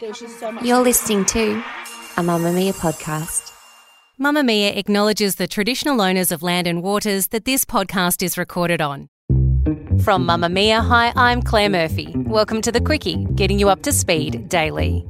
You're 0.00 0.80
listening 0.80 1.26
to 1.26 1.52
a 2.16 2.22
Mamamia 2.22 2.72
podcast. 2.72 3.52
Mamamia 4.18 4.74
acknowledges 4.74 5.34
the 5.34 5.46
traditional 5.46 6.00
owners 6.00 6.32
of 6.32 6.42
land 6.42 6.66
and 6.66 6.82
waters 6.82 7.26
that 7.28 7.44
this 7.44 7.66
podcast 7.66 8.22
is 8.22 8.38
recorded 8.38 8.80
on. 8.80 9.10
From 10.02 10.26
Mamamia, 10.26 10.80
hi, 10.80 11.12
I'm 11.16 11.42
Claire 11.42 11.68
Murphy. 11.68 12.14
Welcome 12.16 12.62
to 12.62 12.72
the 12.72 12.80
Quicky, 12.80 13.26
getting 13.36 13.58
you 13.58 13.68
up 13.68 13.82
to 13.82 13.92
speed 13.92 14.48
daily. 14.48 15.06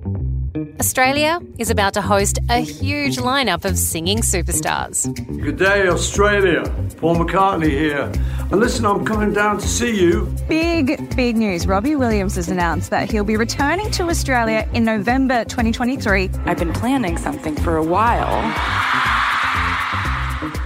Australia 0.81 1.39
is 1.59 1.71
about 1.71 1.95
to 1.95 2.03
host 2.03 2.39
a 2.49 2.59
huge 2.59 3.19
lineup 3.19 3.65
of 3.65 3.79
singing 3.79 4.19
superstars. 4.19 5.07
Good 5.41 5.59
day, 5.59 5.87
Australia. 5.87 6.65
Paul 6.97 7.17
McCartney 7.17 7.71
here. 7.71 8.11
And 8.51 8.59
listen, 8.59 8.85
I'm 8.85 9.05
coming 9.05 9.33
down 9.33 9.59
to 9.59 9.69
see 9.69 10.01
you. 10.01 10.35
Big, 10.49 11.15
big 11.15 11.37
news. 11.37 11.69
Robbie 11.69 11.95
Williams 11.95 12.35
has 12.35 12.49
announced 12.49 12.91
that 12.91 13.11
he'll 13.11 13.23
be 13.23 13.37
returning 13.37 13.91
to 13.93 14.09
Australia 14.09 14.69
in 14.75 14.85
November 14.85 15.45
2023. 15.45 16.31
I've 16.47 16.59
been 16.59 16.73
planning 16.73 17.17
something 17.17 17.55
for 17.55 17.77
a 17.77 17.85
while. 17.85 18.43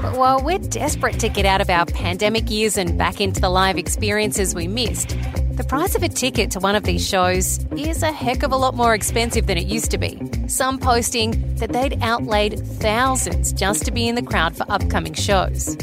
But 0.00 0.16
while 0.16 0.42
we're 0.42 0.58
desperate 0.58 1.18
to 1.20 1.28
get 1.28 1.44
out 1.44 1.60
of 1.60 1.68
our 1.68 1.84
pandemic 1.84 2.50
years 2.50 2.78
and 2.78 2.96
back 2.96 3.20
into 3.20 3.40
the 3.40 3.50
live 3.50 3.76
experiences 3.76 4.54
we 4.54 4.66
missed, 4.66 5.16
the 5.56 5.64
price 5.64 5.94
of 5.94 6.02
a 6.02 6.08
ticket 6.08 6.50
to 6.50 6.58
one 6.58 6.74
of 6.74 6.82
these 6.82 7.06
shows 7.06 7.64
is 7.76 8.02
a 8.02 8.10
heck 8.10 8.42
of 8.42 8.50
a 8.50 8.56
lot 8.56 8.74
more 8.74 8.92
expensive 8.92 9.46
than 9.46 9.56
it 9.56 9.66
used 9.66 9.90
to 9.92 9.98
be. 9.98 10.18
Some 10.48 10.78
posting 10.78 11.54
that 11.56 11.72
they'd 11.72 12.02
outlaid 12.02 12.58
thousands 12.58 13.52
just 13.52 13.84
to 13.84 13.92
be 13.92 14.08
in 14.08 14.16
the 14.16 14.22
crowd 14.22 14.56
for 14.56 14.66
upcoming 14.68 15.14
shows. 15.14 15.76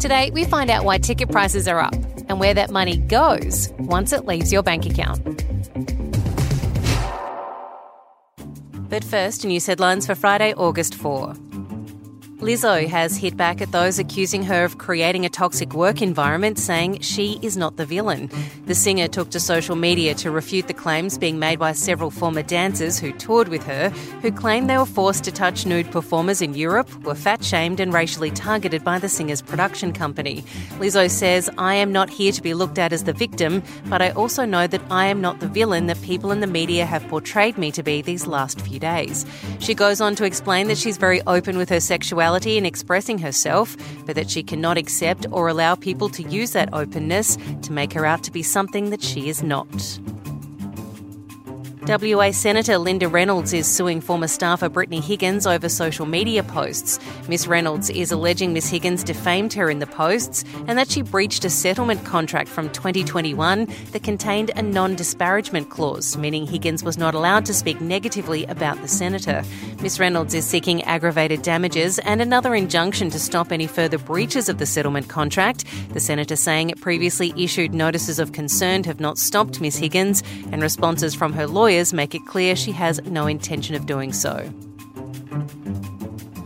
Today, 0.00 0.30
we 0.32 0.44
find 0.44 0.70
out 0.70 0.84
why 0.84 0.98
ticket 0.98 1.30
prices 1.30 1.66
are 1.66 1.80
up 1.80 1.94
and 2.28 2.38
where 2.38 2.54
that 2.54 2.70
money 2.70 2.96
goes 2.96 3.70
once 3.78 4.12
it 4.12 4.24
leaves 4.24 4.52
your 4.52 4.62
bank 4.62 4.86
account. 4.86 5.24
But 8.88 9.02
first, 9.02 9.44
news 9.44 9.66
headlines 9.66 10.06
for 10.06 10.14
Friday, 10.14 10.54
August 10.54 10.94
4. 10.94 11.34
Lizzo 12.40 12.86
has 12.86 13.16
hit 13.16 13.36
back 13.36 13.60
at 13.60 13.72
those 13.72 13.98
accusing 13.98 14.44
her 14.44 14.62
of 14.62 14.78
creating 14.78 15.26
a 15.26 15.28
toxic 15.28 15.74
work 15.74 16.00
environment, 16.00 16.56
saying 16.56 17.00
she 17.00 17.40
is 17.42 17.56
not 17.56 17.76
the 17.76 17.84
villain. 17.84 18.30
The 18.66 18.76
singer 18.76 19.08
took 19.08 19.30
to 19.30 19.40
social 19.40 19.74
media 19.74 20.14
to 20.14 20.30
refute 20.30 20.68
the 20.68 20.72
claims 20.72 21.18
being 21.18 21.40
made 21.40 21.58
by 21.58 21.72
several 21.72 22.12
former 22.12 22.44
dancers 22.44 22.96
who 22.96 23.10
toured 23.10 23.48
with 23.48 23.64
her, 23.64 23.90
who 24.22 24.30
claimed 24.30 24.70
they 24.70 24.78
were 24.78 24.86
forced 24.86 25.24
to 25.24 25.32
touch 25.32 25.66
nude 25.66 25.90
performers 25.90 26.40
in 26.40 26.54
Europe, 26.54 26.88
were 27.02 27.16
fat 27.16 27.42
shamed, 27.42 27.80
and 27.80 27.92
racially 27.92 28.30
targeted 28.30 28.84
by 28.84 29.00
the 29.00 29.08
singer's 29.08 29.42
production 29.42 29.92
company. 29.92 30.42
Lizzo 30.78 31.10
says, 31.10 31.50
I 31.58 31.74
am 31.74 31.90
not 31.90 32.08
here 32.08 32.30
to 32.30 32.40
be 32.40 32.54
looked 32.54 32.78
at 32.78 32.92
as 32.92 33.02
the 33.02 33.12
victim, 33.12 33.64
but 33.86 34.00
I 34.00 34.10
also 34.10 34.44
know 34.44 34.68
that 34.68 34.82
I 34.92 35.06
am 35.06 35.20
not 35.20 35.40
the 35.40 35.48
villain 35.48 35.86
that 35.86 36.00
people 36.02 36.30
in 36.30 36.38
the 36.38 36.46
media 36.46 36.86
have 36.86 37.06
portrayed 37.08 37.58
me 37.58 37.72
to 37.72 37.82
be 37.82 38.00
these 38.00 38.28
last 38.28 38.60
few 38.60 38.78
days. 38.78 39.26
She 39.58 39.74
goes 39.74 40.00
on 40.00 40.14
to 40.14 40.24
explain 40.24 40.68
that 40.68 40.78
she's 40.78 40.98
very 40.98 41.20
open 41.26 41.58
with 41.58 41.68
her 41.70 41.80
sexuality 41.80 42.27
in 42.36 42.66
expressing 42.66 43.18
herself, 43.18 43.76
but 44.06 44.14
that 44.14 44.30
she 44.30 44.42
cannot 44.42 44.78
accept 44.78 45.26
or 45.30 45.48
allow 45.48 45.74
people 45.74 46.08
to 46.10 46.22
use 46.22 46.52
that 46.52 46.68
openness 46.72 47.36
to 47.62 47.72
make 47.72 47.92
her 47.92 48.04
out 48.04 48.22
to 48.24 48.30
be 48.30 48.42
something 48.42 48.90
that 48.90 49.02
she 49.02 49.28
is 49.28 49.42
not. 49.42 49.98
WA 51.88 52.30
Senator 52.32 52.76
Linda 52.76 53.08
Reynolds 53.08 53.54
is 53.54 53.66
suing 53.66 54.02
former 54.02 54.28
staffer 54.28 54.68
Brittany 54.68 55.00
Higgins 55.00 55.46
over 55.46 55.70
social 55.70 56.04
media 56.04 56.42
posts. 56.42 57.00
Miss 57.28 57.46
Reynolds 57.46 57.88
is 57.88 58.12
alleging 58.12 58.52
Miss 58.52 58.68
Higgins 58.68 59.02
defamed 59.02 59.54
her 59.54 59.70
in 59.70 59.78
the 59.78 59.86
posts 59.86 60.44
and 60.66 60.76
that 60.76 60.90
she 60.90 61.00
breached 61.00 61.46
a 61.46 61.50
settlement 61.50 62.04
contract 62.04 62.50
from 62.50 62.68
2021 62.68 63.66
that 63.92 64.02
contained 64.02 64.50
a 64.54 64.60
non 64.60 64.96
disparagement 64.96 65.70
clause, 65.70 66.18
meaning 66.18 66.46
Higgins 66.46 66.84
was 66.84 66.98
not 66.98 67.14
allowed 67.14 67.46
to 67.46 67.54
speak 67.54 67.80
negatively 67.80 68.44
about 68.44 68.78
the 68.82 68.88
senator. 68.88 69.42
Miss 69.80 69.98
Reynolds 69.98 70.34
is 70.34 70.44
seeking 70.44 70.82
aggravated 70.82 71.40
damages 71.40 71.98
and 72.00 72.20
another 72.20 72.54
injunction 72.54 73.08
to 73.08 73.18
stop 73.18 73.50
any 73.50 73.66
further 73.66 73.96
breaches 73.96 74.50
of 74.50 74.58
the 74.58 74.66
settlement 74.66 75.08
contract. 75.08 75.64
The 75.94 76.00
senator 76.00 76.36
saying 76.36 76.74
previously 76.82 77.32
issued 77.34 77.72
notices 77.72 78.18
of 78.18 78.32
concern 78.32 78.84
have 78.84 79.00
not 79.00 79.16
stopped 79.16 79.62
Miss 79.62 79.78
Higgins, 79.78 80.22
and 80.52 80.60
responses 80.60 81.14
from 81.14 81.32
her 81.32 81.46
lawyers 81.78 81.92
make 81.92 82.12
it 82.12 82.26
clear 82.26 82.56
she 82.56 82.72
has 82.72 83.00
no 83.04 83.28
intention 83.28 83.76
of 83.76 83.86
doing 83.86 84.12
so. 84.12 84.52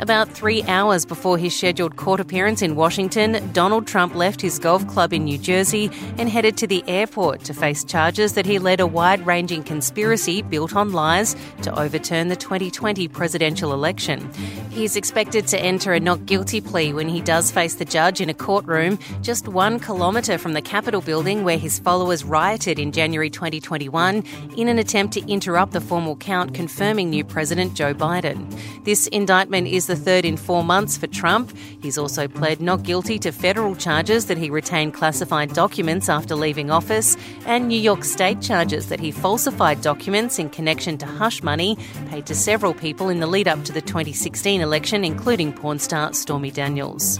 About 0.02 0.28
three 0.28 0.64
hours 0.64 1.04
before 1.04 1.38
his 1.38 1.54
scheduled 1.54 1.94
court 1.94 2.18
appearance 2.18 2.60
in 2.60 2.74
Washington, 2.74 3.52
Donald 3.52 3.86
Trump 3.86 4.16
left 4.16 4.40
his 4.40 4.58
golf 4.58 4.84
club 4.88 5.12
in 5.12 5.22
New 5.22 5.38
Jersey 5.38 5.92
and 6.18 6.28
headed 6.28 6.56
to 6.56 6.66
the 6.66 6.82
airport 6.88 7.44
to 7.44 7.54
face 7.54 7.84
charges 7.84 8.32
that 8.32 8.44
he 8.44 8.58
led 8.58 8.80
a 8.80 8.86
wide 8.86 9.24
ranging 9.24 9.62
conspiracy 9.62 10.42
built 10.42 10.74
on 10.74 10.90
lies 10.90 11.36
to 11.62 11.78
overturn 11.78 12.26
the 12.26 12.34
2020 12.34 13.06
presidential 13.06 13.72
election. 13.72 14.28
He's 14.70 14.96
expected 14.96 15.46
to 15.48 15.60
enter 15.60 15.92
a 15.92 16.00
not 16.00 16.26
guilty 16.26 16.60
plea 16.60 16.92
when 16.92 17.08
he 17.08 17.20
does 17.20 17.52
face 17.52 17.76
the 17.76 17.84
judge 17.84 18.20
in 18.20 18.28
a 18.28 18.34
courtroom 18.34 18.98
just 19.20 19.46
one 19.46 19.78
kilometre 19.78 20.36
from 20.36 20.54
the 20.54 20.62
Capitol 20.62 21.00
building 21.00 21.44
where 21.44 21.58
his 21.58 21.78
followers 21.78 22.24
rioted 22.24 22.80
in 22.80 22.90
January 22.90 23.30
2021 23.30 24.24
in 24.56 24.66
an 24.66 24.80
attempt 24.80 25.14
to 25.14 25.20
interrupt 25.30 25.72
the 25.72 25.80
formal 25.80 26.16
count 26.16 26.54
confirming 26.54 27.08
new 27.10 27.22
President 27.22 27.74
Joe 27.74 27.94
Biden. 27.94 28.52
This 28.82 29.06
indictment 29.08 29.68
is 29.68 29.86
the 29.86 29.91
third 29.96 30.24
in 30.24 30.36
four 30.36 30.62
months 30.62 30.96
for 30.96 31.06
Trump. 31.06 31.56
He's 31.80 31.98
also 31.98 32.28
pled 32.28 32.60
not 32.60 32.82
guilty 32.82 33.18
to 33.20 33.32
federal 33.32 33.74
charges 33.74 34.26
that 34.26 34.38
he 34.38 34.50
retained 34.50 34.94
classified 34.94 35.52
documents 35.52 36.08
after 36.08 36.34
leaving 36.34 36.70
office, 36.70 37.16
and 37.46 37.68
New 37.68 37.80
York 37.80 38.04
state 38.04 38.40
charges 38.40 38.88
that 38.88 39.00
he 39.00 39.10
falsified 39.10 39.80
documents 39.82 40.38
in 40.38 40.50
connection 40.50 40.98
to 40.98 41.06
hush 41.06 41.42
money 41.42 41.76
paid 42.08 42.26
to 42.26 42.34
several 42.34 42.74
people 42.74 43.08
in 43.08 43.20
the 43.20 43.26
lead 43.26 43.48
up 43.48 43.64
to 43.64 43.72
the 43.72 43.80
2016 43.80 44.60
election, 44.60 45.04
including 45.04 45.52
porn 45.52 45.78
star 45.78 46.12
Stormy 46.12 46.50
Daniels. 46.50 47.18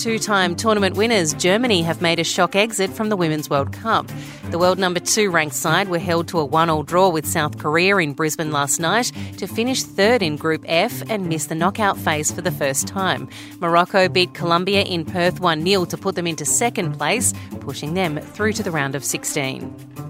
Two 0.00 0.18
time 0.18 0.56
tournament 0.56 0.96
winners, 0.96 1.34
Germany, 1.34 1.82
have 1.82 2.00
made 2.00 2.18
a 2.18 2.24
shock 2.24 2.56
exit 2.56 2.88
from 2.88 3.10
the 3.10 3.16
Women's 3.18 3.50
World 3.50 3.70
Cup. 3.70 4.10
The 4.50 4.58
world 4.58 4.78
number 4.78 4.98
two 4.98 5.30
ranked 5.30 5.54
side 5.54 5.90
were 5.90 5.98
held 5.98 6.26
to 6.28 6.38
a 6.38 6.44
one 6.46 6.70
all 6.70 6.82
draw 6.82 7.10
with 7.10 7.26
South 7.26 7.58
Korea 7.58 7.98
in 7.98 8.14
Brisbane 8.14 8.50
last 8.50 8.80
night 8.80 9.12
to 9.36 9.46
finish 9.46 9.82
third 9.82 10.22
in 10.22 10.36
Group 10.36 10.64
F 10.66 11.02
and 11.10 11.28
miss 11.28 11.48
the 11.48 11.54
knockout 11.54 11.98
phase 11.98 12.32
for 12.32 12.40
the 12.40 12.50
first 12.50 12.88
time. 12.88 13.28
Morocco 13.58 14.08
beat 14.08 14.32
Colombia 14.32 14.84
in 14.84 15.04
Perth 15.04 15.38
1 15.38 15.66
0 15.66 15.84
to 15.84 15.98
put 15.98 16.14
them 16.14 16.26
into 16.26 16.46
second 16.46 16.94
place, 16.94 17.34
pushing 17.60 17.92
them 17.92 18.16
through 18.20 18.54
to 18.54 18.62
the 18.62 18.70
round 18.70 18.94
of 18.94 19.04
16. 19.04 20.09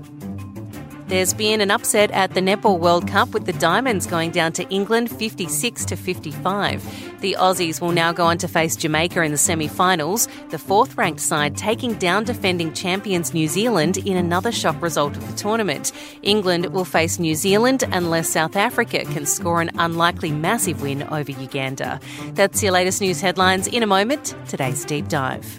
There's 1.10 1.34
been 1.34 1.60
an 1.60 1.72
upset 1.72 2.12
at 2.12 2.34
the 2.34 2.40
Netball 2.40 2.78
World 2.78 3.08
Cup 3.08 3.30
with 3.30 3.44
the 3.44 3.52
Diamonds 3.54 4.06
going 4.06 4.30
down 4.30 4.52
to 4.52 4.62
England 4.68 5.10
56 5.10 5.84
to 5.86 5.96
55. 5.96 7.20
The 7.20 7.36
Aussies 7.36 7.80
will 7.80 7.90
now 7.90 8.12
go 8.12 8.26
on 8.26 8.38
to 8.38 8.46
face 8.46 8.76
Jamaica 8.76 9.20
in 9.22 9.32
the 9.32 9.36
semi-finals, 9.36 10.28
the 10.50 10.58
fourth 10.58 10.96
ranked 10.96 11.20
side 11.20 11.56
taking 11.56 11.94
down 11.94 12.22
defending 12.22 12.72
champions 12.74 13.34
New 13.34 13.48
Zealand 13.48 13.98
in 13.98 14.16
another 14.16 14.52
shock 14.52 14.80
result 14.80 15.16
of 15.16 15.28
the 15.28 15.36
tournament. 15.36 15.90
England 16.22 16.66
will 16.66 16.84
face 16.84 17.18
New 17.18 17.34
Zealand 17.34 17.82
unless 17.90 18.28
South 18.28 18.54
Africa 18.54 19.04
can 19.06 19.26
score 19.26 19.60
an 19.60 19.72
unlikely 19.78 20.30
massive 20.30 20.80
win 20.80 21.02
over 21.02 21.32
Uganda. 21.32 21.98
That's 22.34 22.62
your 22.62 22.70
latest 22.70 23.00
news 23.00 23.20
headlines 23.20 23.66
in 23.66 23.82
a 23.82 23.86
moment. 23.88 24.36
Today's 24.46 24.84
deep 24.84 25.08
dive. 25.08 25.58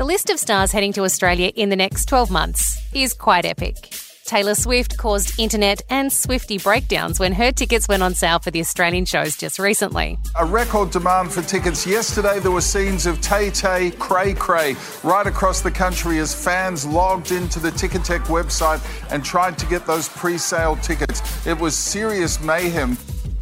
The 0.00 0.06
list 0.06 0.30
of 0.30 0.38
stars 0.38 0.72
heading 0.72 0.94
to 0.94 1.02
Australia 1.02 1.52
in 1.54 1.68
the 1.68 1.76
next 1.76 2.06
12 2.06 2.30
months 2.30 2.82
is 2.94 3.12
quite 3.12 3.44
epic. 3.44 3.92
Taylor 4.24 4.54
Swift 4.54 4.96
caused 4.96 5.38
internet 5.38 5.82
and 5.90 6.10
Swifty 6.10 6.56
breakdowns 6.56 7.20
when 7.20 7.34
her 7.34 7.52
tickets 7.52 7.86
went 7.86 8.02
on 8.02 8.14
sale 8.14 8.38
for 8.38 8.50
the 8.50 8.60
Australian 8.60 9.04
shows 9.04 9.36
just 9.36 9.58
recently. 9.58 10.16
A 10.38 10.46
record 10.46 10.90
demand 10.90 11.30
for 11.30 11.42
tickets. 11.42 11.86
Yesterday, 11.86 12.38
there 12.40 12.50
were 12.50 12.62
scenes 12.62 13.04
of 13.04 13.20
Tay 13.20 13.50
Tay, 13.50 13.90
Cray 13.90 14.32
Cray 14.32 14.74
right 15.04 15.26
across 15.26 15.60
the 15.60 15.70
country 15.70 16.18
as 16.18 16.34
fans 16.34 16.86
logged 16.86 17.30
into 17.30 17.58
the 17.58 17.70
Ticketek 17.70 18.20
website 18.20 18.80
and 19.12 19.22
tried 19.22 19.58
to 19.58 19.66
get 19.66 19.86
those 19.86 20.08
pre 20.08 20.38
sale 20.38 20.76
tickets. 20.76 21.46
It 21.46 21.58
was 21.58 21.76
serious 21.76 22.40
mayhem. 22.40 22.96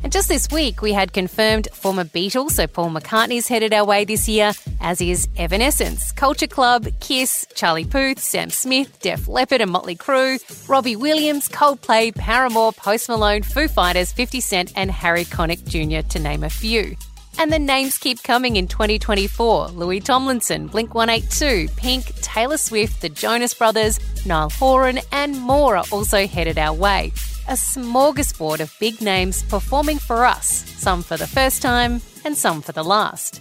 And 0.09 0.13
just 0.15 0.29
this 0.29 0.49
week, 0.51 0.81
we 0.81 0.95
had 0.95 1.13
confirmed 1.13 1.69
former 1.71 2.05
Beatles, 2.05 2.53
so 2.53 2.67
Paul 2.67 2.89
McCartney's 2.93 3.47
headed 3.47 3.75
our 3.75 3.85
way 3.85 4.07
this 4.07 4.27
year, 4.27 4.53
as 4.81 5.03
is 5.03 5.29
Evanescence, 5.37 6.13
Culture 6.13 6.47
Club, 6.47 6.89
Kiss, 6.99 7.47
Charlie 7.55 7.85
Puth, 7.85 8.19
Sam 8.19 8.49
Smith, 8.49 9.03
Def 9.03 9.29
Leppard 9.29 9.61
and 9.61 9.71
Motley 9.71 9.97
Crue, 9.97 10.39
Robbie 10.67 10.97
Williams, 10.97 11.47
Coldplay, 11.51 12.15
Paramore, 12.15 12.73
Post 12.73 13.11
Malone, 13.11 13.43
Foo 13.43 13.69
Fighters, 13.69 14.11
50 14.11 14.41
Cent, 14.41 14.73
and 14.77 14.91
Harry 14.91 15.27
Connick 15.27 15.63
Jr., 15.67 16.09
to 16.09 16.19
name 16.19 16.43
a 16.43 16.49
few. 16.49 16.97
And 17.39 17.53
the 17.53 17.59
names 17.59 17.99
keep 17.99 18.23
coming 18.23 18.57
in 18.57 18.67
2024 18.67 19.69
Louis 19.73 20.01
Tomlinson, 20.01 20.69
Blink 20.69 20.95
182, 20.95 21.71
Pink, 21.77 22.07
Taylor 22.23 22.57
Swift, 22.57 23.03
the 23.03 23.11
Jonas 23.11 23.53
Brothers, 23.53 24.01
Niall 24.25 24.49
Horan, 24.49 25.01
and 25.13 25.39
more 25.39 25.77
are 25.77 25.85
also 25.93 26.27
headed 26.27 26.57
our 26.57 26.73
way. 26.73 27.13
A 27.49 27.53
smorgasbord 27.53 28.61
of 28.61 28.77
big 28.79 29.01
names 29.01 29.43
performing 29.43 29.99
for 29.99 30.27
us, 30.27 30.69
some 30.77 31.03
for 31.03 31.17
the 31.17 31.27
first 31.27 31.63
time 31.63 32.03
and 32.23 32.37
some 32.37 32.61
for 32.61 32.73
the 32.73 32.85
last. 32.85 33.41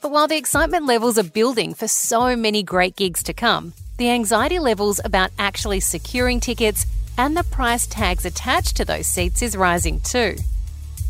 But 0.00 0.10
while 0.10 0.26
the 0.26 0.38
excitement 0.38 0.86
levels 0.86 1.18
are 1.18 1.22
building 1.22 1.74
for 1.74 1.86
so 1.86 2.34
many 2.34 2.62
great 2.62 2.96
gigs 2.96 3.22
to 3.24 3.34
come, 3.34 3.74
the 3.98 4.08
anxiety 4.08 4.58
levels 4.58 5.02
about 5.04 5.32
actually 5.38 5.80
securing 5.80 6.40
tickets 6.40 6.86
and 7.18 7.36
the 7.36 7.44
price 7.44 7.86
tags 7.86 8.24
attached 8.24 8.74
to 8.78 8.86
those 8.86 9.06
seats 9.06 9.42
is 9.42 9.54
rising 9.54 10.00
too. 10.00 10.36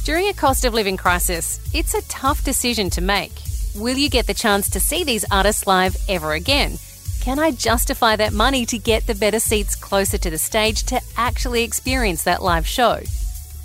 During 0.05 0.27
a 0.29 0.35
cost 0.35 0.65
of 0.65 0.75
living 0.75 0.97
crisis, 0.97 1.61
it's 1.73 1.95
a 1.95 2.03
tough 2.09 2.43
decision 2.43 2.91
to 2.91 3.01
make. 3.01 3.31
Will 3.77 3.97
you 3.97 4.11
get 4.11 4.27
the 4.27 4.35
chance 4.35 4.69
to 4.71 4.81
see 4.81 5.05
these 5.05 5.25
artists 5.31 5.69
live 5.69 5.97
ever 6.09 6.33
again? 6.33 6.77
Can 7.21 7.39
I 7.39 7.51
justify 7.51 8.17
that 8.17 8.33
money 8.33 8.65
to 8.65 8.79
get 8.79 9.07
the 9.07 9.15
better 9.15 9.39
seats 9.39 9.77
closer 9.77 10.17
to 10.17 10.31
the 10.31 10.39
stage 10.39 10.85
to 10.85 11.01
actually 11.19 11.65
experience 11.65 12.25
that 12.25 12.43
live 12.43 12.67
show? 12.67 13.01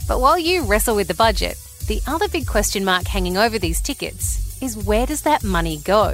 But 0.09 0.19
while 0.19 0.37
you 0.37 0.63
wrestle 0.63 0.97
with 0.97 1.07
the 1.07 1.13
budget, 1.13 1.57
the 1.87 2.01
other 2.05 2.27
big 2.27 2.47
question 2.47 2.83
mark 2.83 3.07
hanging 3.07 3.37
over 3.37 3.57
these 3.57 3.81
tickets 3.81 4.61
is 4.61 4.77
where 4.77 5.05
does 5.05 5.21
that 5.21 5.45
money 5.45 5.77
go? 5.85 6.13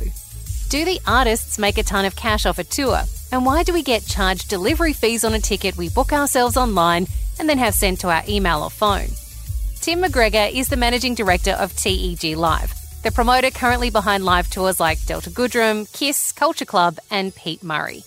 Do 0.70 0.86
the 0.86 1.02
artists 1.08 1.58
make 1.58 1.80
a 1.80 1.84
ton 1.84 2.06
of 2.06 2.16
cash 2.16 2.46
off 2.46 2.60
a 2.60 2.64
tour? 2.64 3.02
And 3.32 3.44
why 3.44 3.64
do 3.64 3.74
we 3.74 3.82
get 3.82 4.06
charged 4.06 4.48
delivery 4.48 4.94
fees 4.94 5.24
on 5.24 5.34
a 5.34 5.40
ticket 5.40 5.76
we 5.76 5.90
book 5.90 6.14
ourselves 6.14 6.58
online 6.58 7.08
and 7.40 7.50
then 7.50 7.58
have 7.58 7.74
sent 7.74 8.02
to 8.02 8.10
our 8.10 8.22
email 8.30 8.62
or 8.62 8.70
phone? 8.70 9.08
Tim 9.80 10.04
McGregor 10.04 10.54
is 10.54 10.70
the 10.70 10.78
managing 10.78 11.16
director 11.16 11.52
of 11.52 11.76
TEG 11.76 12.38
Live, 12.38 12.72
the 13.04 13.12
promoter 13.12 13.50
currently 13.50 13.90
behind 13.90 14.24
live 14.24 14.50
tours 14.50 14.80
like 14.80 15.04
Delta 15.06 15.32
Goodrem, 15.32 15.92
Kiss, 15.92 16.32
Culture 16.32 16.66
Club, 16.66 17.00
and 17.10 17.34
Pete 17.34 17.64
Murray. 17.64 18.04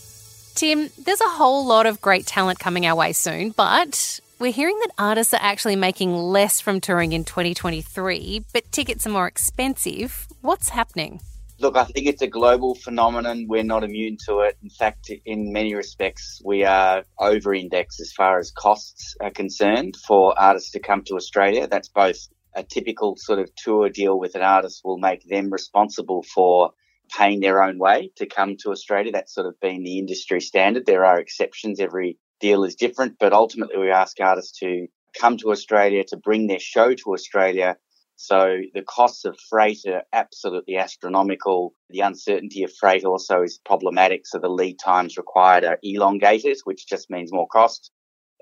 Tim, 0.55 0.89
there's 0.97 1.21
a 1.21 1.29
whole 1.29 1.67
lot 1.67 1.87
of 1.87 2.01
great 2.01 2.27
talent 2.27 2.61
coming 2.61 2.87
our 2.87 2.95
way 2.95 3.13
soon, 3.13 3.51
but 3.51 4.21
we're 4.39 4.53
hearing 4.53 4.79
that 4.81 4.93
artists 4.97 5.35
are 5.35 5.41
actually 5.43 5.75
making 5.75 6.15
less 6.15 6.61
from 6.61 6.81
touring 6.81 7.13
in 7.13 7.25
2023, 7.25 8.45
but 8.53 8.71
tickets 8.71 9.05
are 9.05 9.11
more 9.11 9.27
expensive. 9.27 10.29
What's 10.43 10.69
happening? 10.69 11.21
Look, 11.59 11.77
I 11.77 11.85
think 11.85 12.07
it's 12.07 12.23
a 12.23 12.29
global 12.29 12.77
phenomenon. 12.77 13.47
We're 13.49 13.65
not 13.65 13.83
immune 13.83 14.17
to 14.27 14.41
it. 14.41 14.57
In 14.63 14.71
fact, 14.71 15.11
in 15.25 15.53
many 15.53 15.75
respects, 15.75 16.41
we 16.45 16.65
are 16.65 17.05
over 17.19 17.53
indexed 17.53 18.01
as 18.01 18.13
far 18.13 18.39
as 18.39 18.53
costs 18.53 19.17
are 19.21 19.31
concerned 19.31 19.97
for 20.07 20.39
artists 20.39 20.71
to 20.73 20.79
come 20.79 21.03
to 21.05 21.15
Australia. 21.15 21.67
That's 21.67 21.89
both 21.89 22.29
a 22.55 22.63
typical 22.63 23.17
sort 23.17 23.39
of 23.39 23.55
tour 23.57 23.89
deal 23.89 24.19
with 24.19 24.35
an 24.35 24.43
artist 24.43 24.83
will 24.85 24.99
make 24.99 25.27
them 25.29 25.51
responsible 25.51 26.23
for 26.23 26.73
paying 27.17 27.41
their 27.41 27.63
own 27.63 27.79
way 27.79 28.11
to 28.17 28.27
come 28.27 28.57
to 28.59 28.71
Australia. 28.71 29.13
That's 29.13 29.35
sort 29.35 29.47
of 29.47 29.61
been 29.61 29.83
the 29.85 29.99
industry 29.99 30.41
standard. 30.41 30.87
There 30.87 31.05
are 31.05 31.19
exceptions. 31.19 31.81
Every 31.81 32.19
deal 32.41 32.65
is 32.65 32.75
different, 32.75 33.17
but 33.19 33.33
ultimately 33.33 33.79
we 33.79 33.91
ask 33.91 34.19
artists 34.21 34.59
to 34.61 34.87
come 35.19 35.37
to 35.39 35.51
Australia 35.51 36.05
to 36.09 36.17
bring 36.17 36.47
their 36.47 36.59
show 36.59 36.95
to 36.95 37.13
Australia 37.13 37.77
so 38.17 38.59
the 38.73 38.83
costs 38.83 39.25
of 39.25 39.39
freight 39.51 39.81
are 39.87 40.05
absolutely 40.13 40.77
astronomical. 40.77 41.75
The 41.91 42.01
uncertainty 42.01 42.63
of 42.63 42.73
freight 42.73 43.05
also 43.05 43.43
is 43.43 43.61
problematic. 43.65 44.27
So 44.27 44.39
the 44.39 44.49
lead 44.49 44.79
times 44.79 45.17
required 45.17 45.65
are 45.65 45.79
elongated, 45.83 46.59
which 46.65 46.87
just 46.87 47.11
means 47.11 47.33
more 47.33 47.49
cost. 47.49 47.91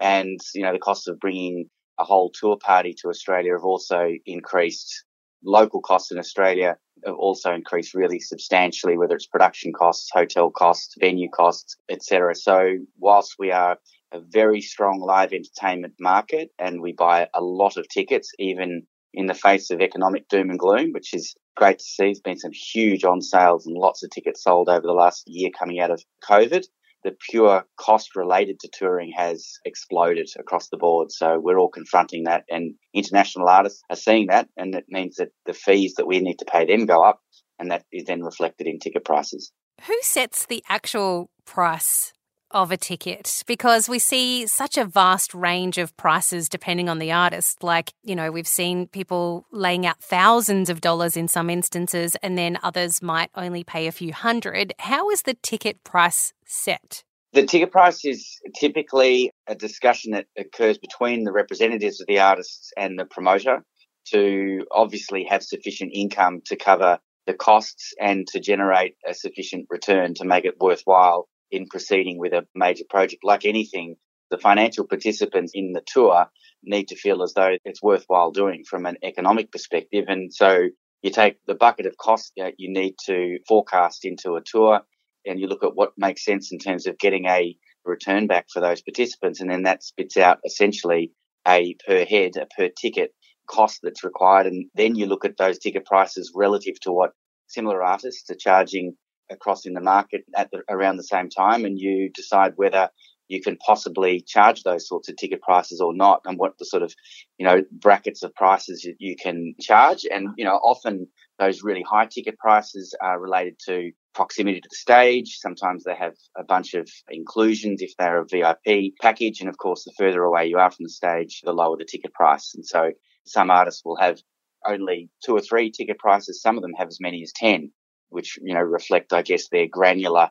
And, 0.01 0.39
you 0.55 0.63
know, 0.63 0.73
the 0.73 0.79
cost 0.79 1.09
of 1.09 1.19
bringing 1.21 1.71
a 2.03 2.05
whole 2.05 2.31
tour 2.31 2.57
party 2.57 2.95
to 3.01 3.09
Australia 3.09 3.53
have 3.53 3.65
also 3.65 4.11
increased. 4.27 5.05
Local 5.45 5.81
costs 5.81 6.13
in 6.13 6.19
Australia 6.19 6.77
have 7.05 7.17
also 7.17 7.53
increased 7.53 7.95
really 7.95 8.21
substantially, 8.21 8.97
whether 8.97 9.17
it's 9.17 9.27
production 9.27 9.73
costs, 9.73 10.09
hotel 10.13 10.51
costs, 10.51 10.95
venue 11.01 11.29
costs, 11.29 11.77
etc. 11.89 12.35
So 12.35 12.77
whilst 12.99 13.37
we 13.39 13.51
are 13.51 13.77
a 14.13 14.21
very 14.21 14.61
strong 14.61 15.01
live 15.01 15.33
entertainment 15.33 15.95
market 15.99 16.51
and 16.59 16.81
we 16.81 16.93
buy 16.93 17.29
a 17.35 17.43
lot 17.43 17.77
of 17.77 17.89
tickets, 17.89 18.31
even 18.39 18.87
in 19.15 19.27
the 19.27 19.35
face 19.35 19.71
of 19.71 19.81
economic 19.81 20.29
doom 20.29 20.51
and 20.51 20.59
gloom, 20.59 20.93
which 20.93 21.13
is 21.15 21.35
great 21.57 21.79
to 21.79 21.85
see. 21.85 22.05
There's 22.05 22.21
been 22.21 22.39
some 22.39 22.53
huge 22.53 23.05
on 23.05 23.21
sales 23.21 23.67
and 23.67 23.77
lots 23.77 24.03
of 24.03 24.11
tickets 24.11 24.43
sold 24.43 24.69
over 24.69 24.87
the 24.87 24.93
last 24.93 25.25
year 25.27 25.51
coming 25.59 25.81
out 25.81 25.91
of 25.91 26.03
COVID. 26.29 26.65
The 27.05 27.17
pure 27.31 27.65
cost 27.79 28.15
related 28.15 28.61
to 28.61 28.71
touring 28.73 29.13
has 29.17 29.59
exploded 29.65 30.29
across 30.39 30.69
the 30.69 30.77
board. 30.77 31.11
So 31.11 31.39
we're 31.41 31.59
all 31.59 31.69
confronting 31.69 32.25
that 32.25 32.45
and 32.49 32.75
international 32.95 33.49
artists 33.49 33.83
are 33.91 33.97
seeing 33.97 34.29
that. 34.29 34.49
And 34.57 34.75
it 34.75 34.85
means 34.89 35.17
that 35.17 35.31
the 35.47 35.53
fees 35.53 35.95
that 35.95 36.07
we 36.07 36.21
need 36.21 36.39
to 36.39 36.45
pay 36.45 36.65
them 36.67 36.87
go 36.87 37.03
up 37.03 37.21
and 37.59 37.71
that 37.71 37.85
is 37.93 38.05
then 38.05 38.23
reflected 38.23 38.67
in 38.67 38.79
ticket 38.79 39.05
prices. 39.05 39.53
Who 39.87 39.97
sets 40.03 40.47
the 40.47 40.63
actual 40.69 41.31
price 41.45 42.13
of 42.53 42.71
a 42.71 42.77
ticket 42.77 43.43
because 43.47 43.89
we 43.89 43.99
see 43.99 44.47
such 44.47 44.77
a 44.77 44.85
vast 44.85 45.35
range 45.35 45.79
of 45.79 45.97
prices 45.97 46.49
depending 46.49 46.89
on 46.89 46.99
the 46.99 47.13
artist. 47.13 47.63
Like, 47.63 47.93
you 48.03 48.15
know, 48.15 48.31
we've 48.31 48.47
seen 48.47 48.87
people 48.87 49.47
laying 49.51 49.87
out 49.87 50.01
thousands 50.01 50.71
of 50.71 50.81
dollars 50.81 51.17
in 51.17 51.29
some 51.29 51.51
instances, 51.51 52.17
and 52.23 52.37
then 52.37 52.59
others 52.63 53.03
might 53.03 53.31
only 53.35 53.65
pay 53.65 53.87
a 53.87 53.93
few 53.93 54.13
hundred. 54.13 54.73
How 54.79 55.11
is 55.11 55.23
the 55.23 55.35
ticket 55.43 55.83
price 55.85 56.33
set? 56.45 57.05
The 57.33 57.47
ticket 57.47 57.73
price 57.73 58.05
is 58.05 58.39
typically 58.59 59.33
a 59.47 59.55
discussion 59.55 60.13
that 60.13 60.27
occurs 60.37 60.77
between 60.77 61.25
the 61.25 61.33
representatives 61.33 62.01
of 62.01 62.07
the 62.07 62.21
artists 62.21 62.73
and 62.77 62.99
the 62.99 63.07
promoter 63.07 63.65
to 64.09 64.67
obviously 64.71 65.25
have 65.25 65.43
sufficient 65.43 65.93
income 65.95 66.43
to 66.47 66.57
cover 66.57 66.99
the 67.27 67.35
costs 67.35 67.95
and 68.01 68.27
to 68.29 68.41
generate 68.41 68.97
a 69.09 69.15
sufficient 69.15 69.67
return 69.71 70.15
to 70.15 70.25
make 70.25 70.45
it 70.45 70.61
worthwhile 70.61 71.29
in 71.53 71.67
proceeding 71.69 72.19
with 72.19 72.33
a 72.33 72.47
major 72.55 72.85
project. 72.89 73.23
Like 73.23 73.45
anything, 73.45 73.97
the 74.31 74.39
financial 74.39 74.87
participants 74.87 75.53
in 75.55 75.73
the 75.73 75.83
tour 75.87 76.27
need 76.65 76.89
to 76.89 76.97
feel 76.97 77.23
as 77.23 77.35
though 77.35 77.57
it's 77.65 77.83
worthwhile 77.83 78.33
doing 78.33 78.65
from 78.69 78.87
an 78.87 78.97
economic 79.03 79.53
perspective. 79.53 80.07
And 80.09 80.33
so 80.33 80.69
you 81.03 81.11
take 81.11 81.37
the 81.47 81.55
bucket 81.55 81.87
of 81.87 81.97
costs 81.97 82.33
that 82.37 82.55
you 82.59 82.73
need 82.73 82.95
to 83.07 83.39
forecast 83.47 84.05
into 84.05 84.37
a 84.37 84.43
tour 84.45 84.81
and 85.27 85.39
you 85.39 85.47
look 85.47 85.63
at 85.63 85.75
what 85.75 85.93
makes 85.97 86.25
sense 86.25 86.51
in 86.51 86.59
terms 86.59 86.87
of 86.87 86.99
getting 86.99 87.27
a 87.27 87.57
return 87.85 88.27
back 88.27 88.47
for 88.53 88.61
those 88.61 88.83
participants. 88.83 89.41
And 89.41 89.51
then 89.51 89.65
that 89.65 89.83
spits 89.83 90.17
out 90.17 90.39
essentially 90.45 91.13
a 91.47 91.77
per 91.87 92.05
head, 92.05 92.33
a 92.37 92.47
per 92.47 92.69
ticket 92.69 93.13
cost 93.49 93.81
that's 93.83 94.05
required. 94.05 94.47
And 94.47 94.67
then 94.75 94.95
you 94.95 95.07
look 95.07 95.25
at 95.25 95.37
those 95.37 95.59
ticket 95.59 95.85
prices 95.85 96.33
relative 96.35 96.81
to 96.81 96.93
what 96.93 97.13
similar 97.49 97.83
artists 97.83 98.31
are 98.31 98.37
charging 98.37 98.97
across 99.31 99.67
in 99.67 99.75
the 99.75 99.81
market 99.81 100.25
at 100.37 100.51
the, 100.51 100.63
around 100.69 100.97
the 100.97 101.05
same 101.05 101.29
time, 101.29 101.65
and 101.65 101.79
you 101.79 102.11
decide 102.11 102.53
whether 102.57 102.91
you 103.29 103.41
can 103.41 103.57
possibly 103.57 104.21
charge 104.21 104.63
those 104.63 104.87
sorts 104.87 105.09
of 105.09 105.17
ticket 105.17 105.41
prices 105.41 105.81
or 105.81 105.95
not, 105.95 106.21
and 106.25 106.39
what 106.39 106.59
the 106.59 106.65
sort 106.65 106.83
of 106.83 106.95
you 107.39 107.47
know 107.47 107.63
brackets 107.73 108.23
of 108.23 108.35
prices 108.35 108.85
you, 108.85 108.95
you 108.99 109.17
can 109.17 109.55
charge. 109.61 110.05
And 110.11 110.29
you 110.37 110.45
know, 110.45 110.57
often 110.57 111.09
those 111.39 111.63
really 111.63 111.83
high 111.83 112.07
ticket 112.07 112.39
prices 112.39 112.95
are 113.01 113.21
related 113.21 113.59
to 113.67 113.91
proximity 114.15 114.61
to 114.61 114.69
the 114.71 114.77
stage. 114.77 115.39
Sometimes 115.39 115.85
they 115.85 115.95
have 115.95 116.15
a 116.37 116.45
bunch 116.45 116.75
of 116.75 116.89
inclusions 117.09 117.83
if 117.83 117.93
they're 117.99 118.21
a 118.21 118.27
VIP 118.27 118.93
package. 119.01 119.41
And 119.41 119.49
of 119.49 119.57
course, 119.57 119.85
the 119.85 119.93
further 119.99 120.23
away 120.23 120.47
you 120.47 120.59
are 120.59 120.71
from 120.71 120.85
the 120.85 120.91
stage, 120.91 121.41
the 121.43 121.53
lower 121.53 121.77
the 121.77 121.85
ticket 121.85 122.13
price. 122.13 122.53
And 122.55 122.65
so 122.65 122.93
some 123.25 123.51
artists 123.51 123.83
will 123.85 123.97
have 123.97 124.21
only 124.67 125.09
two 125.25 125.35
or 125.35 125.41
three 125.41 125.71
ticket 125.71 125.99
prices. 125.99 126.41
Some 126.41 126.57
of 126.57 126.63
them 126.63 126.75
have 126.77 126.89
as 126.89 126.99
many 127.01 127.23
as 127.23 127.33
10 127.35 127.73
which, 128.13 128.39
you 128.43 128.55
know, 128.55 128.61
reflect, 128.61 129.13
I 129.13 129.23
guess, 129.23 129.49
their 129.49 129.67
granular 129.67 130.29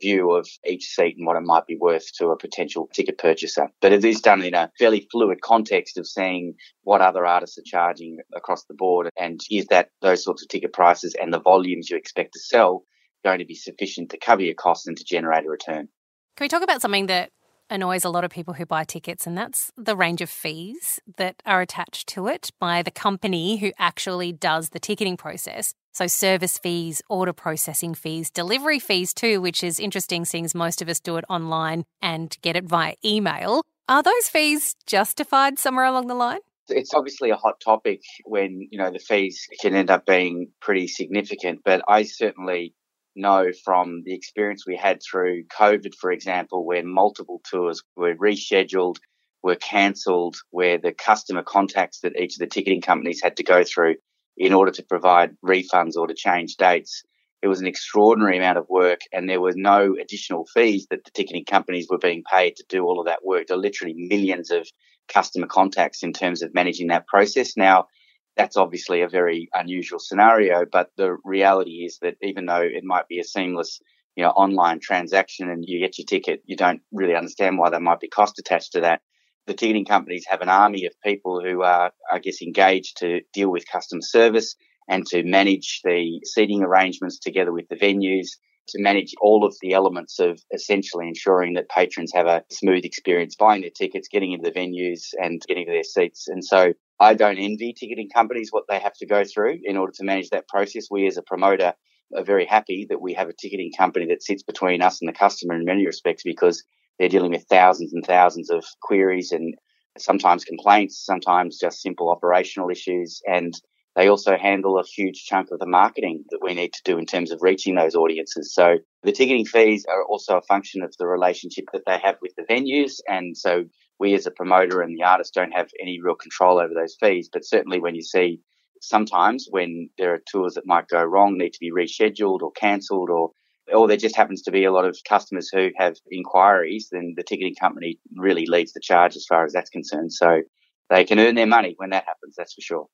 view 0.00 0.32
of 0.32 0.48
each 0.66 0.86
seat 0.86 1.16
and 1.16 1.26
what 1.26 1.36
it 1.36 1.42
might 1.42 1.66
be 1.66 1.76
worth 1.76 2.12
to 2.14 2.28
a 2.28 2.36
potential 2.36 2.88
ticket 2.92 3.18
purchaser. 3.18 3.68
But 3.80 3.92
it 3.92 4.04
is 4.04 4.20
done 4.20 4.42
in 4.42 4.54
a 4.54 4.70
fairly 4.78 5.06
fluid 5.10 5.40
context 5.40 5.98
of 5.98 6.06
seeing 6.06 6.54
what 6.82 7.00
other 7.00 7.26
artists 7.26 7.58
are 7.58 7.62
charging 7.64 8.18
across 8.34 8.64
the 8.64 8.74
board 8.74 9.10
and 9.16 9.40
is 9.50 9.66
that 9.66 9.90
those 10.02 10.24
sorts 10.24 10.42
of 10.42 10.48
ticket 10.48 10.72
prices 10.72 11.14
and 11.20 11.32
the 11.32 11.40
volumes 11.40 11.90
you 11.90 11.96
expect 11.96 12.32
to 12.32 12.40
sell 12.40 12.84
going 13.24 13.38
to 13.38 13.44
be 13.44 13.54
sufficient 13.54 14.10
to 14.10 14.18
cover 14.18 14.42
your 14.42 14.54
costs 14.54 14.86
and 14.86 14.96
to 14.96 15.04
generate 15.04 15.46
a 15.46 15.50
return. 15.50 15.88
Can 16.36 16.44
we 16.44 16.48
talk 16.48 16.62
about 16.62 16.82
something 16.82 17.06
that 17.06 17.30
annoys 17.70 18.04
a 18.04 18.10
lot 18.10 18.24
of 18.24 18.30
people 18.30 18.54
who 18.54 18.66
buy 18.66 18.84
tickets, 18.84 19.26
and 19.26 19.36
that's 19.36 19.70
the 19.76 19.96
range 19.96 20.20
of 20.20 20.30
fees 20.30 21.00
that 21.16 21.42
are 21.44 21.60
attached 21.60 22.08
to 22.08 22.26
it 22.26 22.50
by 22.58 22.82
the 22.82 22.90
company 22.90 23.56
who 23.58 23.72
actually 23.78 24.32
does 24.32 24.70
the 24.70 24.80
ticketing 24.80 25.16
process. 25.16 25.74
So, 25.92 26.06
service 26.06 26.58
fees, 26.58 27.02
order 27.08 27.32
processing 27.32 27.94
fees, 27.94 28.30
delivery 28.30 28.78
fees 28.78 29.14
too, 29.14 29.40
which 29.40 29.62
is 29.62 29.78
interesting 29.78 30.24
seeing 30.24 30.44
as 30.44 30.54
most 30.54 30.82
of 30.82 30.88
us 30.88 31.00
do 31.00 31.16
it 31.16 31.24
online 31.28 31.84
and 32.02 32.36
get 32.42 32.56
it 32.56 32.64
via 32.64 32.94
email. 33.04 33.62
Are 33.88 34.02
those 34.02 34.28
fees 34.28 34.74
justified 34.86 35.58
somewhere 35.58 35.84
along 35.84 36.06
the 36.06 36.14
line? 36.14 36.40
It's 36.68 36.94
obviously 36.94 37.30
a 37.30 37.36
hot 37.36 37.60
topic 37.60 38.00
when, 38.24 38.66
you 38.70 38.78
know, 38.78 38.90
the 38.90 38.98
fees 38.98 39.46
can 39.60 39.74
end 39.74 39.90
up 39.90 40.06
being 40.06 40.48
pretty 40.60 40.88
significant, 40.88 41.60
but 41.64 41.82
I 41.86 42.04
certainly 42.04 42.74
know 43.16 43.50
from 43.64 44.02
the 44.04 44.14
experience 44.14 44.64
we 44.66 44.76
had 44.76 45.00
through 45.02 45.44
COVID, 45.44 45.94
for 45.94 46.10
example, 46.12 46.64
where 46.64 46.84
multiple 46.84 47.40
tours 47.48 47.82
were 47.96 48.14
rescheduled, 48.14 48.96
were 49.42 49.56
cancelled, 49.56 50.36
where 50.50 50.78
the 50.78 50.92
customer 50.92 51.42
contacts 51.42 52.00
that 52.00 52.18
each 52.18 52.34
of 52.34 52.40
the 52.40 52.46
ticketing 52.46 52.80
companies 52.80 53.20
had 53.22 53.36
to 53.36 53.44
go 53.44 53.62
through 53.64 53.96
in 54.36 54.52
order 54.52 54.72
to 54.72 54.82
provide 54.82 55.36
refunds 55.44 55.96
or 55.96 56.06
to 56.06 56.14
change 56.14 56.56
dates. 56.56 57.02
It 57.42 57.48
was 57.48 57.60
an 57.60 57.66
extraordinary 57.66 58.38
amount 58.38 58.56
of 58.56 58.68
work, 58.70 59.02
and 59.12 59.28
there 59.28 59.40
were 59.40 59.52
no 59.54 59.94
additional 60.00 60.46
fees 60.54 60.86
that 60.90 61.04
the 61.04 61.10
ticketing 61.10 61.44
companies 61.44 61.86
were 61.90 61.98
being 61.98 62.24
paid 62.30 62.56
to 62.56 62.64
do 62.68 62.84
all 62.84 62.98
of 62.98 63.06
that 63.06 63.24
work. 63.24 63.46
There 63.46 63.56
are 63.56 63.60
literally 63.60 63.94
millions 63.94 64.50
of 64.50 64.66
customer 65.08 65.46
contacts 65.46 66.02
in 66.02 66.14
terms 66.14 66.42
of 66.42 66.54
managing 66.54 66.86
that 66.88 67.06
process. 67.06 67.54
Now, 67.56 67.88
that's 68.36 68.56
obviously 68.56 69.02
a 69.02 69.08
very 69.08 69.48
unusual 69.54 69.98
scenario, 69.98 70.64
but 70.70 70.90
the 70.96 71.16
reality 71.24 71.84
is 71.84 71.98
that 72.02 72.16
even 72.22 72.46
though 72.46 72.62
it 72.62 72.84
might 72.84 73.08
be 73.08 73.20
a 73.20 73.24
seamless, 73.24 73.80
you 74.16 74.24
know, 74.24 74.30
online 74.30 74.80
transaction 74.80 75.50
and 75.50 75.64
you 75.66 75.80
get 75.80 75.98
your 75.98 76.06
ticket, 76.06 76.42
you 76.44 76.56
don't 76.56 76.82
really 76.92 77.14
understand 77.14 77.58
why 77.58 77.70
there 77.70 77.80
might 77.80 78.00
be 78.00 78.08
cost 78.08 78.38
attached 78.38 78.72
to 78.72 78.80
that. 78.80 79.02
The 79.46 79.54
ticketing 79.54 79.84
companies 79.84 80.24
have 80.28 80.40
an 80.40 80.48
army 80.48 80.86
of 80.86 80.92
people 81.04 81.40
who 81.40 81.62
are, 81.62 81.92
I 82.10 82.18
guess, 82.18 82.40
engaged 82.40 82.98
to 82.98 83.20
deal 83.32 83.50
with 83.50 83.70
customer 83.70 84.02
service 84.02 84.56
and 84.88 85.06
to 85.06 85.22
manage 85.22 85.80
the 85.84 86.20
seating 86.24 86.62
arrangements 86.62 87.18
together 87.18 87.52
with 87.52 87.68
the 87.68 87.76
venues, 87.76 88.28
to 88.68 88.82
manage 88.82 89.14
all 89.20 89.44
of 89.44 89.54
the 89.60 89.74
elements 89.74 90.18
of 90.18 90.40
essentially 90.52 91.06
ensuring 91.06 91.54
that 91.54 91.68
patrons 91.68 92.12
have 92.14 92.26
a 92.26 92.42
smooth 92.50 92.84
experience 92.84 93.36
buying 93.36 93.60
their 93.60 93.70
tickets, 93.70 94.08
getting 94.08 94.32
into 94.32 94.50
the 94.50 94.58
venues 94.58 95.12
and 95.18 95.42
getting 95.46 95.66
to 95.66 95.72
their 95.72 95.84
seats. 95.84 96.28
And 96.28 96.44
so 96.44 96.72
I 97.00 97.14
don't 97.14 97.38
envy 97.38 97.72
ticketing 97.72 98.08
companies 98.08 98.50
what 98.50 98.64
they 98.68 98.78
have 98.78 98.94
to 98.94 99.06
go 99.06 99.24
through 99.24 99.58
in 99.64 99.76
order 99.76 99.92
to 99.96 100.04
manage 100.04 100.30
that 100.30 100.48
process. 100.48 100.88
We 100.90 101.06
as 101.06 101.16
a 101.16 101.22
promoter 101.22 101.74
are 102.16 102.24
very 102.24 102.46
happy 102.46 102.86
that 102.88 103.00
we 103.00 103.14
have 103.14 103.28
a 103.28 103.32
ticketing 103.32 103.72
company 103.76 104.06
that 104.06 104.22
sits 104.22 104.42
between 104.42 104.82
us 104.82 105.00
and 105.00 105.08
the 105.08 105.18
customer 105.18 105.54
in 105.54 105.64
many 105.64 105.86
respects 105.86 106.22
because 106.22 106.62
they're 106.98 107.08
dealing 107.08 107.32
with 107.32 107.46
thousands 107.48 107.92
and 107.92 108.04
thousands 108.04 108.50
of 108.50 108.64
queries 108.82 109.32
and 109.32 109.54
sometimes 109.98 110.44
complaints, 110.44 111.04
sometimes 111.04 111.58
just 111.58 111.82
simple 111.82 112.10
operational 112.10 112.70
issues. 112.70 113.20
And 113.26 113.54
they 113.96 114.08
also 114.08 114.36
handle 114.36 114.78
a 114.78 114.84
huge 114.84 115.24
chunk 115.24 115.50
of 115.52 115.60
the 115.60 115.66
marketing 115.66 116.24
that 116.30 116.42
we 116.42 116.54
need 116.54 116.72
to 116.72 116.82
do 116.84 116.98
in 116.98 117.06
terms 117.06 117.30
of 117.30 117.42
reaching 117.42 117.76
those 117.76 117.94
audiences. 117.94 118.52
So 118.52 118.78
the 119.02 119.12
ticketing 119.12 119.46
fees 119.46 119.84
are 119.88 120.04
also 120.04 120.36
a 120.36 120.42
function 120.42 120.82
of 120.82 120.94
the 120.98 121.06
relationship 121.06 121.66
that 121.72 121.82
they 121.86 121.98
have 121.98 122.16
with 122.20 122.32
the 122.36 122.42
venues. 122.42 123.00
And 123.08 123.36
so 123.36 123.64
we 123.98 124.14
as 124.14 124.26
a 124.26 124.30
promoter 124.30 124.80
and 124.80 124.96
the 124.96 125.04
artist 125.04 125.34
don't 125.34 125.52
have 125.52 125.70
any 125.80 126.00
real 126.00 126.14
control 126.14 126.58
over 126.58 126.74
those 126.74 126.96
fees. 127.00 127.28
But 127.32 127.44
certainly 127.44 127.80
when 127.80 127.94
you 127.94 128.02
see 128.02 128.40
sometimes 128.80 129.46
when 129.50 129.88
there 129.98 130.14
are 130.14 130.22
tours 130.30 130.54
that 130.54 130.66
might 130.66 130.88
go 130.88 131.02
wrong, 131.02 131.38
need 131.38 131.52
to 131.52 131.60
be 131.60 131.72
rescheduled 131.72 132.42
or 132.42 132.52
cancelled 132.52 133.10
or 133.10 133.30
or 133.72 133.88
there 133.88 133.96
just 133.96 134.16
happens 134.16 134.42
to 134.42 134.50
be 134.50 134.64
a 134.64 134.72
lot 134.72 134.84
of 134.84 134.98
customers 135.08 135.48
who 135.48 135.70
have 135.78 135.96
inquiries, 136.10 136.88
then 136.92 137.14
the 137.16 137.22
ticketing 137.22 137.54
company 137.54 137.98
really 138.14 138.44
leads 138.46 138.74
the 138.74 138.80
charge 138.80 139.16
as 139.16 139.24
far 139.26 139.44
as 139.44 139.54
that's 139.54 139.70
concerned. 139.70 140.12
So 140.12 140.42
they 140.90 141.04
can 141.04 141.18
earn 141.18 141.34
their 141.34 141.46
money 141.46 141.74
when 141.78 141.88
that 141.90 142.04
happens, 142.04 142.34
that's 142.36 142.52
for 142.52 142.60
sure. 142.60 142.86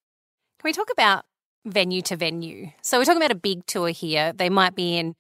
Can 0.61 0.69
we 0.69 0.73
talk 0.73 0.91
about 0.93 1.25
venue 1.67 2.03
to 2.03 2.17
venue? 2.17 2.71
So 2.83 2.99
we're 2.99 3.05
talking 3.05 3.21
about 3.21 3.33
a 3.33 3.37
big 3.37 3.67
tour 3.67 3.89
here. 3.89 4.33
They 4.33 4.49
might 4.49 4.77
be 4.77 4.97
in 4.97 5.17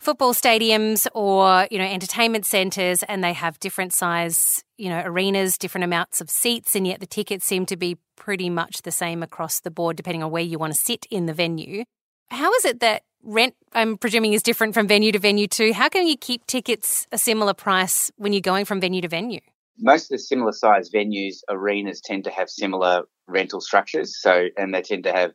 football 0.00 0.32
stadiums 0.32 1.06
or 1.14 1.68
you 1.70 1.78
know 1.78 1.84
entertainment 1.84 2.46
centers 2.46 3.02
and 3.04 3.22
they 3.22 3.34
have 3.34 3.60
different 3.60 3.92
size 3.92 4.64
you 4.78 4.88
know 4.88 5.02
arenas 5.04 5.58
different 5.58 5.84
amounts 5.84 6.22
of 6.22 6.30
seats 6.30 6.74
and 6.74 6.86
yet 6.86 7.00
the 7.00 7.06
tickets 7.06 7.46
seem 7.46 7.66
to 7.66 7.76
be 7.76 7.98
pretty 8.16 8.50
much 8.50 8.82
the 8.82 8.90
same 8.90 9.22
across 9.22 9.60
the 9.60 9.70
board 9.70 9.96
depending 9.96 10.22
on 10.22 10.30
where 10.30 10.42
you 10.42 10.58
want 10.58 10.72
to 10.72 10.78
sit 10.78 11.06
in 11.10 11.26
the 11.26 11.34
venue. 11.34 11.84
How 12.28 12.52
is 12.54 12.64
it 12.64 12.80
that 12.80 13.02
rent 13.22 13.54
i'm 13.74 13.98
presuming 13.98 14.32
is 14.32 14.42
different 14.42 14.72
from 14.72 14.88
venue 14.88 15.12
to 15.12 15.18
venue 15.18 15.46
too? 15.46 15.72
How 15.74 15.88
can 15.88 16.06
you 16.06 16.16
keep 16.16 16.46
tickets 16.46 17.06
a 17.12 17.18
similar 17.18 17.52
price 17.52 18.10
when 18.16 18.32
you're 18.32 18.40
going 18.40 18.64
from 18.64 18.80
venue 18.80 19.02
to 19.02 19.08
venue? 19.08 19.40
Most 19.78 20.04
of 20.04 20.10
the 20.10 20.18
similar 20.18 20.52
size 20.52 20.90
venues 20.90 21.38
arenas 21.50 22.00
tend 22.00 22.24
to 22.24 22.30
have 22.30 22.48
similar 22.48 23.02
rental 23.26 23.60
structures 23.60 24.20
so 24.20 24.46
and 24.56 24.74
they 24.74 24.82
tend 24.82 25.04
to 25.04 25.12
have 25.12 25.32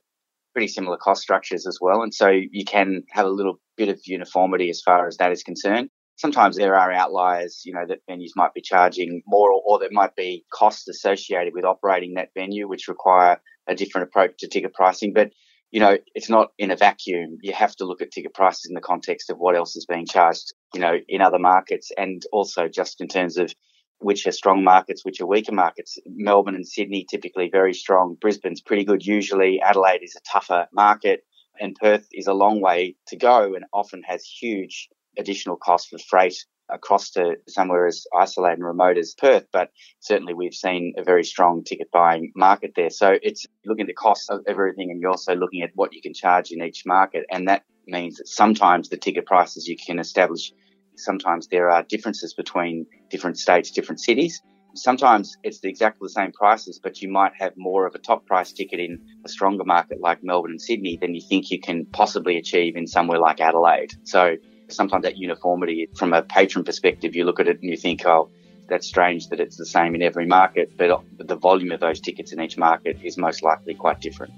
pretty 0.56 0.70
similar 0.70 0.96
cost 0.96 1.22
structures 1.22 1.68
as 1.68 1.80
well. 1.82 2.02
And 2.02 2.14
so 2.14 2.30
you 2.30 2.64
can 2.64 3.04
have 3.12 3.26
a 3.26 3.30
little 3.30 3.60
bit 3.76 3.90
of 3.90 4.00
uniformity 4.06 4.70
as 4.70 4.82
far 4.82 5.06
as 5.06 5.18
that 5.18 5.34
is 5.34 5.44
concerned. 5.44 5.90
Sometimes 6.16 6.56
there 6.56 6.78
are 6.78 6.94
outliers, 6.94 7.64
you 7.66 7.74
know, 7.74 7.86
that 7.86 8.00
venues 8.10 8.32
might 8.38 8.54
be 8.54 8.62
charging 8.62 9.22
more 9.28 9.52
or, 9.52 9.62
or 9.66 9.80
there 9.80 9.90
might 9.92 10.16
be 10.16 10.46
costs 10.54 10.88
associated 10.88 11.54
with 11.54 11.66
operating 11.66 12.14
that 12.14 12.30
venue, 12.34 12.70
which 12.70 12.88
require 12.88 13.42
a 13.68 13.76
different 13.76 14.08
approach 14.08 14.32
to 14.40 14.48
ticket 14.48 14.74
pricing. 14.74 15.12
But, 15.14 15.32
you 15.72 15.82
know, 15.82 15.98
it's 16.14 16.30
not 16.30 16.52
in 16.58 16.72
a 16.72 16.78
vacuum. 16.78 17.38
You 17.42 17.52
have 17.52 17.76
to 17.76 17.86
look 17.86 18.02
at 18.02 18.12
ticket 18.12 18.34
prices 18.34 18.68
in 18.70 18.76
the 18.76 18.80
context 18.82 19.30
of 19.30 19.38
what 19.40 19.58
else 19.58 19.76
is 19.76 19.86
being 19.86 20.06
charged, 20.06 20.54
you 20.74 20.80
know, 20.80 20.94
in 21.10 21.22
other 21.22 21.40
markets 21.40 21.92
and 21.98 22.22
also 22.32 22.70
just 22.70 23.02
in 23.02 23.10
terms 23.10 23.36
of 23.36 23.54
which 24.00 24.28
are 24.28 24.32
strong 24.32 24.64
markets, 24.64 25.04
which 25.04 25.22
are 25.22 25.26
weaker 25.26 25.54
markets. 25.54 25.98
Melbourne 26.06 26.56
and 26.56 26.68
Sydney 26.68 27.06
typically 27.10 27.50
very 27.50 27.74
strong. 27.74 28.18
Brisbane's 28.20 28.62
pretty 28.62 28.84
good 28.84 29.06
usually. 29.06 29.62
Adelaide 29.62 30.04
is 30.04 30.16
a 30.16 30.32
tougher 30.32 30.68
market 30.74 31.24
and 31.60 31.76
Perth 31.76 32.08
is 32.12 32.28
a 32.28 32.34
long 32.34 32.62
way 32.62 32.96
to 33.08 33.16
go 33.16 33.54
and 33.56 33.66
often 33.74 34.04
has 34.04 34.26
huge 34.26 34.90
additional 35.18 35.56
costs 35.56 35.90
for 35.90 35.98
freight 35.98 36.46
across 36.70 37.12
to 37.12 37.36
somewhere 37.48 37.86
as 37.86 38.06
isolated 38.16 38.58
and 38.58 38.66
remote 38.66 38.98
as 38.98 39.14
Perth, 39.14 39.46
but 39.54 39.70
certainly 40.00 40.34
we've 40.34 40.54
seen 40.54 40.94
a 40.98 41.04
very 41.04 41.24
strong 41.24 41.64
ticket 41.64 41.92
buying 41.92 42.32
market 42.36 42.74
there. 42.76 42.90
So 42.90 43.18
it's 43.22 43.46
looking 43.66 43.84
at 43.84 43.88
the 43.88 43.94
cost 43.94 44.32
of 44.32 44.42
everything 44.48 44.90
and 44.90 45.00
you're 45.00 45.12
also 45.12 45.36
looking 45.36 45.62
at 45.62 45.72
what 45.76 45.94
you 45.94 46.02
can 46.02 46.14
charge 46.14 46.52
in 46.52 46.64
each 46.64 46.84
market. 46.86 47.26
And 47.32 47.48
that 47.48 47.64
means 47.88 48.18
that 48.18 48.28
sometimes 48.28 48.90
the 48.90 48.98
ticket 48.98 49.26
prices 49.26 49.68
you 49.68 49.78
can 49.78 50.00
establish 50.00 50.52
Sometimes 50.98 51.48
there 51.48 51.70
are 51.70 51.84
differences 51.84 52.34
between 52.34 52.86
different 53.10 53.38
states, 53.38 53.72
different 53.72 54.00
cities. 54.00 54.42
Sometimes 54.76 55.38
it's 55.44 55.64
exactly 55.64 56.06
the 56.06 56.10
same 56.10 56.32
prices, 56.34 56.80
but 56.84 57.02
you 57.02 57.10
might 57.10 57.32
have 57.40 57.54
more 57.56 57.86
of 57.86 57.96
a 57.96 57.98
top 57.98 58.26
price 58.26 58.52
ticket 58.52 58.80
in 58.80 59.00
a 59.26 59.30
stronger 59.30 59.64
market 59.64 60.02
like 60.02 60.24
Melbourne 60.24 60.52
and 60.52 60.62
Sydney 60.62 60.98
than 61.00 61.16
you 61.16 61.22
think 61.22 61.50
you 61.50 61.62
can 61.62 61.86
possibly 61.86 62.38
achieve 62.38 62.76
in 62.76 62.86
somewhere 62.86 63.20
like 63.20 63.40
Adelaide. 63.40 63.94
So 64.04 64.36
sometimes 64.70 65.04
that 65.04 65.18
uniformity 65.18 65.88
from 65.96 66.12
a 66.14 66.22
patron 66.24 66.66
perspective, 66.66 67.16
you 67.16 67.24
look 67.24 67.40
at 67.40 67.48
it 67.48 67.62
and 67.62 67.70
you 67.70 67.78
think, 67.78 68.06
oh, 68.06 68.30
that's 68.68 68.88
strange 68.88 69.30
that 69.30 69.40
it's 69.40 69.58
the 69.58 69.66
same 69.66 69.96
in 69.96 70.02
every 70.02 70.26
market, 70.26 70.76
but 70.76 71.04
the 71.20 71.36
volume 71.38 71.72
of 71.72 71.80
those 71.80 72.00
tickets 72.02 72.34
in 72.34 72.42
each 72.42 72.58
market 72.58 72.98
is 73.04 73.18
most 73.18 73.44
likely 73.44 73.76
quite 73.76 74.02
different. 74.02 74.34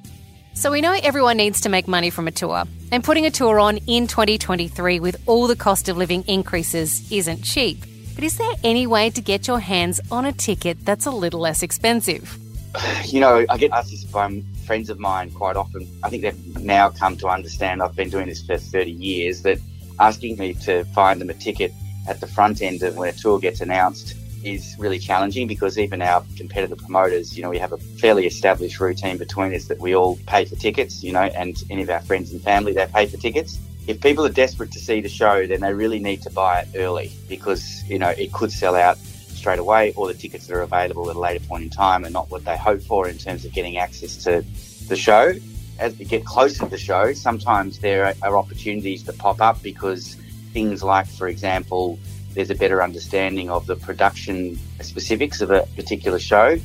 So 0.57 0.71
we 0.71 0.81
know 0.81 0.97
everyone 1.03 1.37
needs 1.37 1.61
to 1.61 1.69
make 1.69 1.87
money 1.87 2.09
from 2.09 2.27
a 2.27 2.31
tour, 2.31 2.63
and 2.91 3.03
putting 3.03 3.27
a 3.27 3.29
tour 3.29 3.59
on 3.59 3.77
in 3.85 4.07
2023 4.07 4.99
with 4.99 5.15
all 5.27 5.45
the 5.45 5.55
cost 5.55 5.87
of 5.87 5.97
living 5.97 6.23
increases 6.23 7.11
isn't 7.11 7.43
cheap. 7.43 7.85
But 8.15 8.23
is 8.23 8.39
there 8.39 8.53
any 8.63 8.87
way 8.87 9.11
to 9.11 9.21
get 9.21 9.47
your 9.47 9.59
hands 9.59 10.01
on 10.09 10.25
a 10.25 10.31
ticket 10.31 10.83
that's 10.83 11.05
a 11.05 11.11
little 11.11 11.39
less 11.39 11.61
expensive? 11.61 12.39
You 13.05 13.19
know, 13.19 13.45
I 13.47 13.57
get 13.57 13.71
asked 13.71 13.91
this 13.91 14.03
by 14.03 14.41
friends 14.65 14.89
of 14.89 14.97
mine 14.97 15.29
quite 15.29 15.55
often. 15.55 15.87
I 16.01 16.09
think 16.09 16.23
they've 16.23 16.63
now 16.63 16.89
come 16.89 17.15
to 17.17 17.27
understand 17.27 17.83
I've 17.83 17.95
been 17.95 18.09
doing 18.09 18.27
this 18.27 18.41
for 18.41 18.57
30 18.57 18.91
years 18.91 19.43
that 19.43 19.59
asking 19.99 20.37
me 20.37 20.55
to 20.65 20.85
find 20.85 21.21
them 21.21 21.29
a 21.29 21.35
ticket 21.35 21.71
at 22.07 22.19
the 22.19 22.27
front 22.27 22.63
end 22.63 22.81
of 22.81 22.97
when 22.97 23.09
a 23.09 23.13
tour 23.13 23.39
gets 23.39 23.61
announced 23.61 24.15
is 24.53 24.75
really 24.79 24.99
challenging 24.99 25.47
because 25.47 25.77
even 25.77 26.01
our 26.01 26.23
competitor 26.35 26.75
promoters, 26.75 27.35
you 27.35 27.43
know, 27.43 27.49
we 27.49 27.57
have 27.57 27.73
a 27.73 27.77
fairly 27.77 28.25
established 28.25 28.79
routine 28.79 29.17
between 29.17 29.53
us 29.53 29.65
that 29.65 29.79
we 29.79 29.95
all 29.95 30.17
pay 30.27 30.45
for 30.45 30.55
tickets, 30.55 31.03
you 31.03 31.11
know, 31.11 31.21
and 31.21 31.63
any 31.69 31.83
of 31.83 31.89
our 31.89 32.01
friends 32.01 32.31
and 32.31 32.41
family, 32.41 32.73
they 32.73 32.87
pay 32.87 33.05
for 33.05 33.17
tickets. 33.17 33.59
If 33.87 34.01
people 34.01 34.25
are 34.25 34.29
desperate 34.29 34.71
to 34.73 34.79
see 34.79 35.01
the 35.01 35.09
show, 35.09 35.47
then 35.47 35.61
they 35.61 35.73
really 35.73 35.99
need 35.99 36.21
to 36.23 36.29
buy 36.29 36.61
it 36.61 36.69
early 36.75 37.11
because, 37.29 37.83
you 37.87 37.99
know, 37.99 38.09
it 38.09 38.33
could 38.33 38.51
sell 38.51 38.75
out 38.75 38.97
straight 38.97 39.59
away 39.59 39.93
or 39.95 40.07
the 40.07 40.13
tickets 40.13 40.47
that 40.47 40.55
are 40.55 40.61
available 40.61 41.09
at 41.09 41.15
a 41.15 41.19
later 41.19 41.45
point 41.45 41.63
in 41.63 41.69
time 41.69 42.03
are 42.03 42.09
not 42.09 42.29
what 42.29 42.43
they 42.43 42.57
hope 42.57 42.81
for 42.81 43.07
in 43.07 43.17
terms 43.17 43.45
of 43.45 43.53
getting 43.53 43.77
access 43.77 44.23
to 44.23 44.43
the 44.87 44.95
show. 44.95 45.33
As 45.79 45.97
we 45.97 46.05
get 46.05 46.25
closer 46.25 46.59
to 46.59 46.65
the 46.65 46.77
show, 46.77 47.13
sometimes 47.13 47.79
there 47.79 48.13
are 48.23 48.37
opportunities 48.37 49.03
that 49.05 49.17
pop 49.17 49.39
up 49.41 49.61
because 49.61 50.15
things 50.51 50.83
like, 50.83 51.07
for 51.07 51.27
example, 51.27 51.99
there's 52.37 52.51
a 52.51 52.55
better 52.55 52.83
understanding 52.83 53.49
of 53.49 53.65
the 53.65 53.75
production 53.75 54.59
specifics 54.81 55.41
of 55.41 55.49
a 55.49 55.63
particular 55.75 56.19
show. 56.19 56.55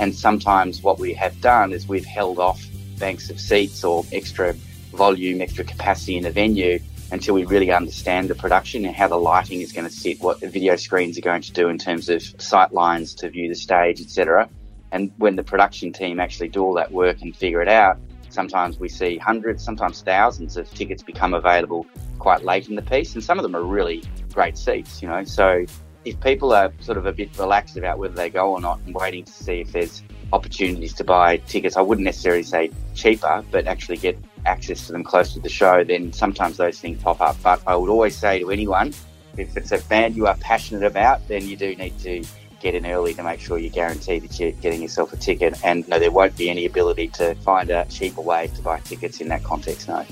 And 0.00 0.12
sometimes 0.12 0.82
what 0.82 0.98
we 0.98 1.14
have 1.14 1.40
done 1.40 1.72
is 1.72 1.86
we've 1.86 2.04
held 2.04 2.40
off 2.40 2.60
banks 2.98 3.30
of 3.30 3.38
seats 3.38 3.84
or 3.84 4.04
extra 4.10 4.54
volume, 4.92 5.40
extra 5.40 5.62
capacity 5.62 6.16
in 6.16 6.24
the 6.24 6.32
venue 6.32 6.80
until 7.12 7.34
we 7.34 7.44
really 7.44 7.70
understand 7.70 8.28
the 8.28 8.34
production 8.34 8.84
and 8.84 8.96
how 8.96 9.06
the 9.06 9.16
lighting 9.16 9.60
is 9.60 9.70
going 9.72 9.86
to 9.86 9.94
sit, 9.94 10.20
what 10.20 10.40
the 10.40 10.48
video 10.48 10.74
screens 10.74 11.16
are 11.16 11.20
going 11.20 11.42
to 11.42 11.52
do 11.52 11.68
in 11.68 11.78
terms 11.78 12.08
of 12.08 12.20
sight 12.42 12.72
lines 12.72 13.14
to 13.14 13.30
view 13.30 13.48
the 13.48 13.54
stage, 13.54 14.00
etc. 14.00 14.48
And 14.90 15.12
when 15.18 15.36
the 15.36 15.44
production 15.44 15.92
team 15.92 16.18
actually 16.18 16.48
do 16.48 16.64
all 16.64 16.74
that 16.74 16.90
work 16.90 17.22
and 17.22 17.36
figure 17.36 17.62
it 17.62 17.68
out, 17.68 17.98
sometimes 18.32 18.78
we 18.78 18.88
see 18.88 19.18
hundreds, 19.18 19.64
sometimes 19.64 20.02
thousands 20.02 20.56
of 20.56 20.70
tickets 20.72 21.02
become 21.02 21.34
available 21.34 21.86
quite 22.18 22.44
late 22.44 22.68
in 22.68 22.76
the 22.76 22.82
piece, 22.82 23.14
and 23.14 23.22
some 23.22 23.38
of 23.38 23.42
them 23.42 23.54
are 23.56 23.62
really 23.62 24.02
great 24.32 24.56
seats, 24.56 25.02
you 25.02 25.08
know. 25.08 25.24
So 25.24 25.64
if 26.04 26.20
people 26.20 26.52
are 26.52 26.72
sort 26.80 26.98
of 26.98 27.06
a 27.06 27.12
bit 27.12 27.36
relaxed 27.38 27.76
about 27.76 27.98
whether 27.98 28.14
they 28.14 28.30
go 28.30 28.52
or 28.52 28.60
not 28.60 28.80
and 28.86 28.94
waiting 28.94 29.24
to 29.24 29.32
see 29.32 29.60
if 29.60 29.72
there's 29.72 30.02
opportunities 30.32 30.94
to 30.94 31.04
buy 31.04 31.38
tickets, 31.38 31.76
I 31.76 31.80
wouldn't 31.80 32.04
necessarily 32.04 32.42
say 32.42 32.70
cheaper, 32.94 33.44
but 33.50 33.66
actually 33.66 33.98
get 33.98 34.18
access 34.46 34.86
to 34.86 34.92
them 34.92 35.04
close 35.04 35.34
to 35.34 35.40
the 35.40 35.48
show, 35.48 35.84
then 35.84 36.12
sometimes 36.12 36.56
those 36.56 36.80
things 36.80 37.02
pop 37.02 37.20
up. 37.20 37.36
But 37.42 37.62
I 37.66 37.76
would 37.76 37.90
always 37.90 38.16
say 38.16 38.38
to 38.38 38.50
anyone, 38.50 38.94
if 39.36 39.56
it's 39.56 39.72
a 39.72 39.78
band 39.88 40.16
you 40.16 40.26
are 40.26 40.36
passionate 40.36 40.84
about, 40.84 41.26
then 41.28 41.46
you 41.46 41.56
do 41.56 41.74
need 41.76 41.98
to 42.00 42.24
get 42.60 42.74
in 42.74 42.86
early 42.86 43.14
to 43.14 43.22
make 43.22 43.40
sure 43.40 43.58
you 43.58 43.70
guarantee 43.70 44.18
that 44.20 44.38
you're 44.38 44.52
getting 44.52 44.82
yourself 44.82 45.12
a 45.12 45.16
ticket. 45.16 45.58
And 45.64 45.86
no, 45.88 45.98
there 45.98 46.10
won't 46.10 46.36
be 46.36 46.50
any 46.50 46.66
ability 46.66 47.08
to 47.08 47.34
find 47.36 47.70
a 47.70 47.86
cheaper 47.86 48.20
way 48.20 48.48
to 48.48 48.62
buy 48.62 48.80
tickets 48.80 49.20
in 49.20 49.28
that 49.28 49.42
context, 49.42 49.88
no. 49.88 50.04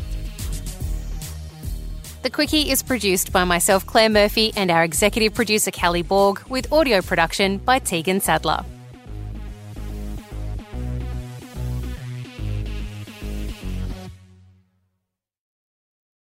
The 2.23 2.31
Quicky 2.31 2.71
is 2.71 2.83
produced 2.83 3.33
by 3.33 3.45
myself, 3.45 3.87
Claire 3.87 4.09
Murphy, 4.09 4.52
and 4.57 4.71
our 4.71 4.83
executive 4.83 5.35
producer, 5.35 5.71
Kally 5.71 6.02
Borg, 6.02 6.40
with 6.49 6.73
audio 6.73 7.00
production 7.00 7.59
by 7.59 7.78
Tegan 7.78 8.21
Sadler. 8.21 8.64